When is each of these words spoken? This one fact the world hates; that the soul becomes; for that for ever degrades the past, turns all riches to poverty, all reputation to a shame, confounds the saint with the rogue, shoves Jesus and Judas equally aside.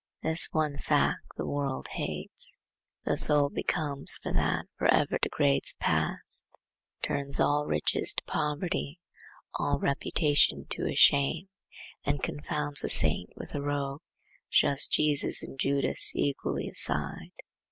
This 0.23 0.47
one 0.51 0.79
fact 0.79 1.19
the 1.37 1.45
world 1.45 1.89
hates; 1.89 2.57
that 3.05 3.11
the 3.11 3.17
soul 3.19 3.49
becomes; 3.51 4.17
for 4.23 4.31
that 4.33 4.65
for 4.75 4.87
ever 4.91 5.19
degrades 5.21 5.73
the 5.73 5.77
past, 5.83 6.47
turns 7.03 7.39
all 7.39 7.67
riches 7.67 8.15
to 8.15 8.23
poverty, 8.23 8.99
all 9.59 9.77
reputation 9.77 10.65
to 10.71 10.87
a 10.87 10.95
shame, 10.95 11.49
confounds 12.23 12.81
the 12.81 12.89
saint 12.89 13.29
with 13.35 13.51
the 13.51 13.61
rogue, 13.61 14.01
shoves 14.49 14.87
Jesus 14.87 15.43
and 15.43 15.59
Judas 15.59 16.13
equally 16.15 16.67
aside. 16.67 17.29